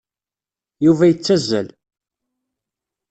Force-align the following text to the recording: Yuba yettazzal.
Yuba 0.85 1.05
yettazzal. 1.09 1.67